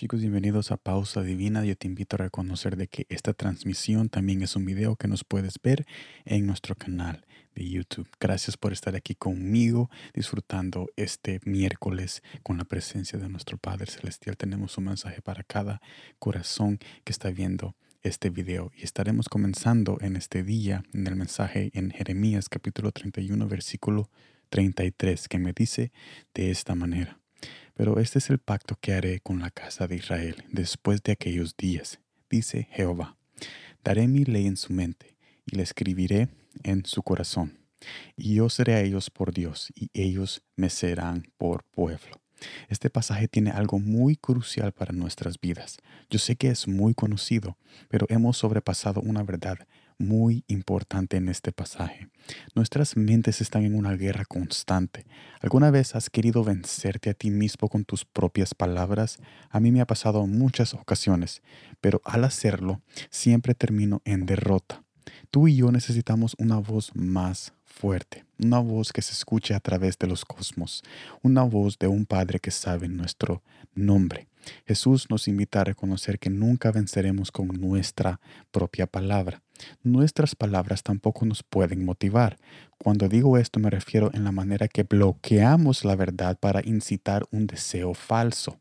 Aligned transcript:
chicos, 0.00 0.22
bienvenidos 0.22 0.72
a 0.72 0.78
Pausa 0.78 1.20
Divina. 1.20 1.62
Yo 1.62 1.76
te 1.76 1.86
invito 1.86 2.16
a 2.16 2.20
reconocer 2.20 2.78
de 2.78 2.88
que 2.88 3.04
esta 3.10 3.34
transmisión 3.34 4.08
también 4.08 4.40
es 4.40 4.56
un 4.56 4.64
video 4.64 4.96
que 4.96 5.08
nos 5.08 5.24
puedes 5.24 5.60
ver 5.62 5.86
en 6.24 6.46
nuestro 6.46 6.74
canal 6.74 7.26
de 7.54 7.68
YouTube. 7.68 8.08
Gracias 8.18 8.56
por 8.56 8.72
estar 8.72 8.96
aquí 8.96 9.14
conmigo 9.14 9.90
disfrutando 10.14 10.88
este 10.96 11.42
miércoles 11.44 12.22
con 12.42 12.56
la 12.56 12.64
presencia 12.64 13.18
de 13.18 13.28
nuestro 13.28 13.58
Padre 13.58 13.88
Celestial. 13.88 14.38
Tenemos 14.38 14.78
un 14.78 14.84
mensaje 14.84 15.20
para 15.20 15.42
cada 15.42 15.82
corazón 16.18 16.78
que 17.04 17.12
está 17.12 17.28
viendo 17.28 17.76
este 18.02 18.30
video 18.30 18.72
y 18.74 18.84
estaremos 18.84 19.28
comenzando 19.28 19.98
en 20.00 20.16
este 20.16 20.42
día 20.42 20.82
en 20.94 21.08
el 21.08 21.16
mensaje 21.16 21.72
en 21.74 21.90
Jeremías 21.90 22.48
capítulo 22.48 22.90
31 22.90 23.46
versículo 23.48 24.08
33 24.48 25.28
que 25.28 25.38
me 25.38 25.52
dice 25.52 25.92
de 26.32 26.50
esta 26.50 26.74
manera. 26.74 27.19
Pero 27.80 27.98
este 27.98 28.18
es 28.18 28.28
el 28.28 28.38
pacto 28.38 28.76
que 28.78 28.92
haré 28.92 29.20
con 29.20 29.38
la 29.38 29.50
casa 29.50 29.88
de 29.88 29.96
Israel 29.96 30.44
después 30.52 31.02
de 31.02 31.12
aquellos 31.12 31.56
días, 31.56 31.98
dice 32.28 32.68
Jehová. 32.72 33.16
Daré 33.82 34.06
mi 34.06 34.26
ley 34.26 34.46
en 34.46 34.58
su 34.58 34.74
mente 34.74 35.16
y 35.46 35.56
la 35.56 35.62
escribiré 35.62 36.28
en 36.62 36.84
su 36.84 37.02
corazón. 37.02 37.58
Y 38.18 38.34
yo 38.34 38.50
seré 38.50 38.74
a 38.74 38.82
ellos 38.82 39.08
por 39.08 39.32
Dios 39.32 39.72
y 39.74 39.88
ellos 39.94 40.42
me 40.56 40.68
serán 40.68 41.32
por 41.38 41.64
pueblo. 41.64 42.20
Este 42.68 42.90
pasaje 42.90 43.28
tiene 43.28 43.50
algo 43.50 43.78
muy 43.78 44.14
crucial 44.14 44.72
para 44.72 44.92
nuestras 44.92 45.40
vidas. 45.40 45.78
Yo 46.10 46.18
sé 46.18 46.36
que 46.36 46.48
es 46.48 46.68
muy 46.68 46.92
conocido, 46.92 47.56
pero 47.88 48.04
hemos 48.10 48.36
sobrepasado 48.36 49.00
una 49.00 49.22
verdad 49.22 49.58
muy 50.00 50.44
importante 50.48 51.16
en 51.18 51.28
este 51.28 51.52
pasaje. 51.52 52.08
Nuestras 52.54 52.96
mentes 52.96 53.40
están 53.40 53.64
en 53.64 53.74
una 53.74 53.92
guerra 53.92 54.24
constante. 54.24 55.06
¿Alguna 55.40 55.70
vez 55.70 55.94
has 55.94 56.10
querido 56.10 56.42
vencerte 56.42 57.10
a 57.10 57.14
ti 57.14 57.30
mismo 57.30 57.68
con 57.68 57.84
tus 57.84 58.04
propias 58.04 58.54
palabras? 58.54 59.18
A 59.50 59.60
mí 59.60 59.70
me 59.70 59.80
ha 59.80 59.86
pasado 59.86 60.26
muchas 60.26 60.74
ocasiones, 60.74 61.42
pero 61.80 62.00
al 62.04 62.24
hacerlo 62.24 62.80
siempre 63.10 63.54
termino 63.54 64.00
en 64.04 64.26
derrota. 64.26 64.82
Tú 65.30 65.46
y 65.46 65.54
yo 65.54 65.70
necesitamos 65.70 66.34
una 66.38 66.56
voz 66.56 66.90
más 66.96 67.52
fuerte, 67.64 68.24
una 68.40 68.58
voz 68.58 68.92
que 68.92 69.00
se 69.00 69.12
escuche 69.12 69.54
a 69.54 69.60
través 69.60 69.96
de 69.96 70.08
los 70.08 70.24
cosmos, 70.24 70.82
una 71.22 71.44
voz 71.44 71.78
de 71.78 71.86
un 71.86 72.04
Padre 72.04 72.40
que 72.40 72.50
sabe 72.50 72.88
nuestro 72.88 73.40
nombre. 73.72 74.26
Jesús 74.66 75.06
nos 75.08 75.28
invita 75.28 75.60
a 75.60 75.64
reconocer 75.64 76.18
que 76.18 76.30
nunca 76.30 76.72
venceremos 76.72 77.30
con 77.30 77.46
nuestra 77.46 78.20
propia 78.50 78.88
palabra. 78.88 79.40
Nuestras 79.84 80.34
palabras 80.34 80.82
tampoco 80.82 81.24
nos 81.26 81.44
pueden 81.44 81.84
motivar. 81.84 82.36
Cuando 82.78 83.08
digo 83.08 83.38
esto 83.38 83.60
me 83.60 83.70
refiero 83.70 84.10
en 84.12 84.24
la 84.24 84.32
manera 84.32 84.66
que 84.66 84.82
bloqueamos 84.82 85.84
la 85.84 85.94
verdad 85.94 86.40
para 86.40 86.60
incitar 86.66 87.24
un 87.30 87.46
deseo 87.46 87.94
falso, 87.94 88.58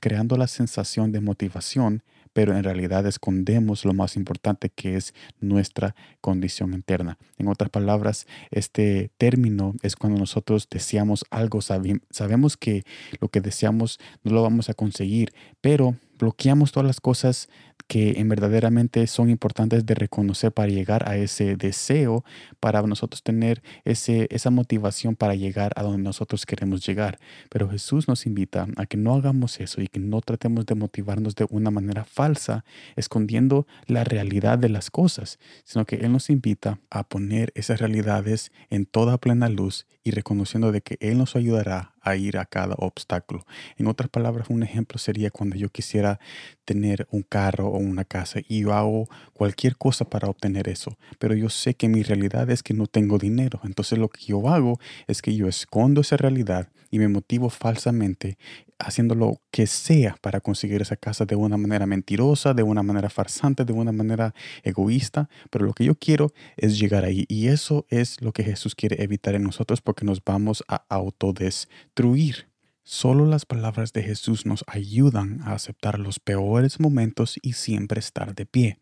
creando 0.00 0.36
la 0.36 0.46
sensación 0.46 1.12
de 1.12 1.20
motivación 1.20 2.02
pero 2.32 2.56
en 2.56 2.64
realidad 2.64 3.06
escondemos 3.06 3.84
lo 3.84 3.92
más 3.92 4.16
importante 4.16 4.70
que 4.70 4.96
es 4.96 5.14
nuestra 5.40 5.94
condición 6.20 6.74
interna. 6.74 7.18
En 7.38 7.48
otras 7.48 7.70
palabras, 7.70 8.26
este 8.50 9.10
término 9.18 9.74
es 9.82 9.96
cuando 9.96 10.18
nosotros 10.18 10.68
deseamos 10.70 11.24
algo, 11.30 11.60
sabemos 11.60 12.56
que 12.56 12.84
lo 13.20 13.28
que 13.28 13.40
deseamos 13.40 13.98
no 14.22 14.32
lo 14.32 14.42
vamos 14.42 14.68
a 14.70 14.74
conseguir, 14.74 15.32
pero 15.60 15.96
bloqueamos 16.18 16.72
todas 16.72 16.86
las 16.86 17.00
cosas 17.00 17.48
que 17.86 18.20
en 18.20 18.28
verdaderamente 18.28 19.06
son 19.06 19.30
importantes 19.30 19.86
de 19.86 19.94
reconocer 19.94 20.52
para 20.52 20.68
llegar 20.68 21.08
a 21.08 21.16
ese 21.16 21.56
deseo, 21.56 22.24
para 22.60 22.82
nosotros 22.82 23.22
tener 23.22 23.62
ese, 23.84 24.26
esa 24.30 24.50
motivación 24.50 25.16
para 25.16 25.34
llegar 25.34 25.72
a 25.76 25.82
donde 25.82 26.02
nosotros 26.02 26.46
queremos 26.46 26.86
llegar. 26.86 27.18
Pero 27.48 27.68
Jesús 27.68 28.08
nos 28.08 28.26
invita 28.26 28.66
a 28.76 28.86
que 28.86 28.96
no 28.96 29.14
hagamos 29.14 29.60
eso 29.60 29.80
y 29.80 29.88
que 29.88 30.00
no 30.00 30.20
tratemos 30.20 30.66
de 30.66 30.74
motivarnos 30.74 31.34
de 31.34 31.46
una 31.50 31.70
manera 31.70 32.04
falsa, 32.04 32.64
escondiendo 32.96 33.66
la 33.86 34.04
realidad 34.04 34.58
de 34.58 34.68
las 34.68 34.90
cosas, 34.90 35.38
sino 35.64 35.84
que 35.84 35.96
Él 35.96 36.12
nos 36.12 36.30
invita 36.30 36.80
a 36.90 37.04
poner 37.04 37.52
esas 37.54 37.80
realidades 37.80 38.52
en 38.70 38.86
toda 38.86 39.18
plena 39.18 39.48
luz 39.48 39.86
y 40.02 40.12
reconociendo 40.12 40.72
de 40.72 40.80
que 40.80 40.96
Él 41.00 41.18
nos 41.18 41.36
ayudará 41.36 41.94
a 42.00 42.16
ir 42.16 42.38
a 42.38 42.46
cada 42.46 42.74
obstáculo. 42.78 43.44
En 43.76 43.86
otras 43.86 44.08
palabras, 44.08 44.48
un 44.48 44.62
ejemplo 44.62 44.98
sería 44.98 45.30
cuando 45.30 45.56
yo 45.56 45.68
quisiera 45.68 46.18
tener 46.64 47.06
un 47.10 47.22
carro 47.22 47.69
o 47.70 47.78
una 47.78 48.04
casa 48.04 48.40
y 48.48 48.60
yo 48.60 48.74
hago 48.74 49.08
cualquier 49.32 49.76
cosa 49.76 50.04
para 50.04 50.28
obtener 50.28 50.68
eso, 50.68 50.96
pero 51.18 51.34
yo 51.34 51.48
sé 51.48 51.74
que 51.74 51.88
mi 51.88 52.02
realidad 52.02 52.50
es 52.50 52.62
que 52.62 52.74
no 52.74 52.86
tengo 52.86 53.18
dinero. 53.18 53.60
Entonces 53.64 53.98
lo 53.98 54.08
que 54.08 54.24
yo 54.24 54.48
hago 54.48 54.78
es 55.06 55.22
que 55.22 55.34
yo 55.34 55.48
escondo 55.48 56.00
esa 56.00 56.16
realidad 56.16 56.68
y 56.90 56.98
me 56.98 57.08
motivo 57.08 57.50
falsamente 57.50 58.36
haciendo 58.78 59.14
lo 59.14 59.40
que 59.50 59.66
sea 59.66 60.16
para 60.20 60.40
conseguir 60.40 60.82
esa 60.82 60.96
casa 60.96 61.24
de 61.24 61.36
una 61.36 61.56
manera 61.56 61.86
mentirosa, 61.86 62.54
de 62.54 62.62
una 62.62 62.82
manera 62.82 63.10
farsante, 63.10 63.64
de 63.64 63.72
una 63.72 63.92
manera 63.92 64.34
egoísta, 64.62 65.28
pero 65.50 65.66
lo 65.66 65.72
que 65.72 65.84
yo 65.84 65.94
quiero 65.94 66.32
es 66.56 66.78
llegar 66.78 67.04
ahí 67.04 67.26
y 67.28 67.48
eso 67.48 67.86
es 67.90 68.20
lo 68.20 68.32
que 68.32 68.42
Jesús 68.42 68.74
quiere 68.74 69.02
evitar 69.02 69.34
en 69.34 69.44
nosotros 69.44 69.80
porque 69.80 70.04
nos 70.04 70.24
vamos 70.24 70.64
a 70.66 70.84
autodestruir. 70.88 72.49
Solo 72.92 73.24
las 73.24 73.46
palabras 73.46 73.92
de 73.92 74.02
Jesús 74.02 74.46
nos 74.46 74.64
ayudan 74.66 75.42
a 75.42 75.52
aceptar 75.52 76.00
los 76.00 76.18
peores 76.18 76.80
momentos 76.80 77.38
y 77.40 77.52
siempre 77.52 78.00
estar 78.00 78.34
de 78.34 78.46
pie. 78.46 78.80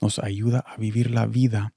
Nos 0.00 0.18
ayuda 0.18 0.64
a 0.66 0.78
vivir 0.78 1.10
la 1.10 1.26
vida 1.26 1.74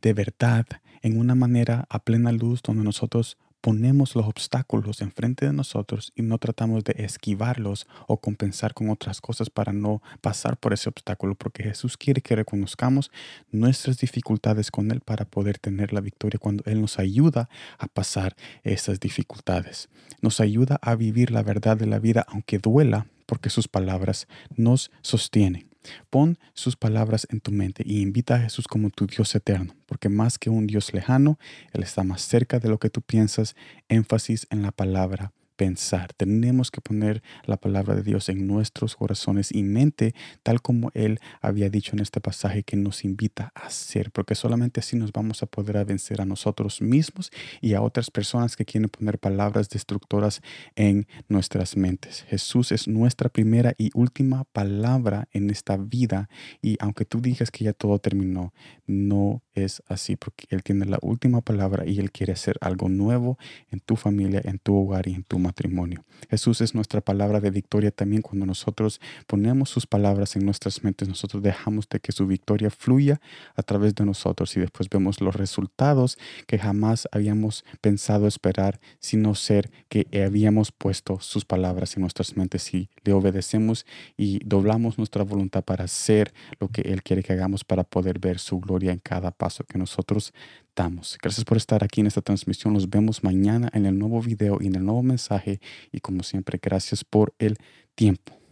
de 0.00 0.14
verdad 0.14 0.64
en 1.02 1.20
una 1.20 1.34
manera 1.34 1.84
a 1.90 2.02
plena 2.02 2.32
luz 2.32 2.62
donde 2.62 2.84
nosotros 2.84 3.36
ponemos 3.66 4.14
los 4.14 4.26
obstáculos 4.26 5.02
enfrente 5.02 5.44
de 5.44 5.52
nosotros 5.52 6.12
y 6.14 6.22
no 6.22 6.38
tratamos 6.38 6.84
de 6.84 6.94
esquivarlos 6.98 7.88
o 8.06 8.18
compensar 8.18 8.74
con 8.74 8.90
otras 8.90 9.20
cosas 9.20 9.50
para 9.50 9.72
no 9.72 10.02
pasar 10.20 10.56
por 10.56 10.72
ese 10.72 10.88
obstáculo, 10.88 11.34
porque 11.34 11.64
Jesús 11.64 11.96
quiere 11.96 12.20
que 12.20 12.36
reconozcamos 12.36 13.10
nuestras 13.50 13.98
dificultades 13.98 14.70
con 14.70 14.92
Él 14.92 15.00
para 15.00 15.24
poder 15.24 15.58
tener 15.58 15.92
la 15.92 16.00
victoria 16.00 16.38
cuando 16.38 16.62
Él 16.64 16.80
nos 16.80 17.00
ayuda 17.00 17.48
a 17.76 17.88
pasar 17.88 18.36
esas 18.62 19.00
dificultades. 19.00 19.88
Nos 20.22 20.38
ayuda 20.38 20.78
a 20.80 20.94
vivir 20.94 21.32
la 21.32 21.42
verdad 21.42 21.76
de 21.76 21.86
la 21.86 21.98
vida 21.98 22.24
aunque 22.28 22.60
duela, 22.60 23.08
porque 23.26 23.50
sus 23.50 23.66
palabras 23.66 24.28
nos 24.56 24.92
sostienen. 25.02 25.66
Pon 26.10 26.38
sus 26.54 26.76
palabras 26.76 27.26
en 27.30 27.40
tu 27.40 27.52
mente 27.52 27.82
y 27.86 28.00
invita 28.00 28.36
a 28.36 28.40
Jesús 28.40 28.66
como 28.68 28.90
tu 28.90 29.06
Dios 29.06 29.34
eterno, 29.34 29.74
porque 29.86 30.08
más 30.08 30.38
que 30.38 30.50
un 30.50 30.66
Dios 30.66 30.92
lejano, 30.92 31.38
Él 31.72 31.82
está 31.82 32.02
más 32.02 32.22
cerca 32.22 32.58
de 32.58 32.68
lo 32.68 32.78
que 32.78 32.90
tú 32.90 33.02
piensas. 33.02 33.54
Énfasis 33.88 34.46
en 34.50 34.62
la 34.62 34.72
palabra 34.72 35.32
pensar. 35.56 36.12
Tenemos 36.14 36.70
que 36.70 36.80
poner 36.80 37.22
la 37.44 37.56
palabra 37.56 37.94
de 37.94 38.02
Dios 38.02 38.28
en 38.28 38.46
nuestros 38.46 38.96
corazones 38.96 39.52
y 39.52 39.62
mente, 39.62 40.14
tal 40.42 40.62
como 40.62 40.90
Él 40.94 41.20
había 41.40 41.70
dicho 41.70 41.92
en 41.94 42.00
este 42.00 42.20
pasaje 42.20 42.62
que 42.62 42.76
nos 42.76 43.04
invita 43.04 43.52
a 43.54 43.66
hacer, 43.66 44.10
porque 44.10 44.34
solamente 44.34 44.80
así 44.80 44.96
nos 44.96 45.12
vamos 45.12 45.42
a 45.42 45.46
poder 45.46 45.84
vencer 45.84 46.20
a 46.20 46.24
nosotros 46.24 46.80
mismos 46.80 47.30
y 47.60 47.74
a 47.74 47.82
otras 47.82 48.10
personas 48.10 48.56
que 48.56 48.64
quieren 48.64 48.88
poner 48.88 49.18
palabras 49.18 49.68
destructoras 49.68 50.42
en 50.74 51.06
nuestras 51.28 51.76
mentes. 51.76 52.24
Jesús 52.28 52.72
es 52.72 52.88
nuestra 52.88 53.28
primera 53.28 53.74
y 53.78 53.90
última 53.94 54.44
palabra 54.44 55.28
en 55.32 55.50
esta 55.50 55.76
vida 55.76 56.28
y 56.62 56.76
aunque 56.80 57.04
tú 57.04 57.20
digas 57.20 57.50
que 57.50 57.64
ya 57.64 57.72
todo 57.72 57.98
terminó, 57.98 58.52
no 58.86 59.42
es 59.56 59.82
así, 59.88 60.16
porque 60.16 60.46
Él 60.50 60.62
tiene 60.62 60.84
la 60.84 60.98
última 61.02 61.40
palabra 61.40 61.86
y 61.86 61.98
Él 61.98 62.12
quiere 62.12 62.32
hacer 62.32 62.56
algo 62.60 62.88
nuevo 62.88 63.38
en 63.70 63.80
tu 63.80 63.96
familia, 63.96 64.40
en 64.44 64.58
tu 64.58 64.76
hogar 64.76 65.08
y 65.08 65.14
en 65.14 65.24
tu 65.24 65.38
matrimonio. 65.38 66.04
Jesús 66.30 66.60
es 66.60 66.74
nuestra 66.74 67.00
palabra 67.00 67.40
de 67.40 67.50
victoria 67.50 67.90
también 67.90 68.22
cuando 68.22 68.46
nosotros 68.46 69.00
ponemos 69.26 69.70
sus 69.70 69.86
palabras 69.86 70.36
en 70.36 70.44
nuestras 70.44 70.84
mentes, 70.84 71.08
nosotros 71.08 71.42
dejamos 71.42 71.88
de 71.88 72.00
que 72.00 72.12
su 72.12 72.26
victoria 72.26 72.70
fluya 72.70 73.20
a 73.54 73.62
través 73.62 73.94
de 73.94 74.04
nosotros 74.04 74.56
y 74.56 74.60
después 74.60 74.88
vemos 74.88 75.20
los 75.20 75.34
resultados 75.34 76.18
que 76.46 76.58
jamás 76.58 77.08
habíamos 77.12 77.64
pensado 77.80 78.26
esperar, 78.26 78.80
sino 79.00 79.34
ser 79.34 79.70
que 79.88 80.06
habíamos 80.24 80.72
puesto 80.72 81.18
sus 81.20 81.44
palabras 81.44 81.96
en 81.96 82.02
nuestras 82.02 82.36
mentes 82.36 82.72
y 82.74 82.90
le 83.04 83.12
obedecemos 83.12 83.86
y 84.16 84.40
doblamos 84.44 84.98
nuestra 84.98 85.24
voluntad 85.24 85.64
para 85.64 85.84
hacer 85.84 86.32
lo 86.60 86.68
que 86.68 86.82
Él 86.82 87.02
quiere 87.02 87.22
que 87.22 87.32
hagamos 87.32 87.64
para 87.64 87.84
poder 87.84 88.18
ver 88.18 88.38
su 88.38 88.60
gloria 88.60 88.92
en 88.92 88.98
cada 88.98 89.30
que 89.66 89.78
nosotros 89.78 90.32
damos. 90.74 91.18
Gracias 91.22 91.44
por 91.44 91.56
estar 91.56 91.82
aquí 91.84 92.00
en 92.00 92.06
esta 92.06 92.22
transmisión. 92.22 92.74
Nos 92.74 92.88
vemos 92.88 93.22
mañana 93.24 93.70
en 93.72 93.86
el 93.86 93.98
nuevo 93.98 94.20
video 94.20 94.58
y 94.60 94.66
en 94.66 94.76
el 94.76 94.84
nuevo 94.84 95.02
mensaje. 95.02 95.60
Y 95.92 96.00
como 96.00 96.22
siempre, 96.22 96.58
gracias 96.62 97.04
por 97.04 97.34
el 97.38 97.56
tiempo. 97.94 98.45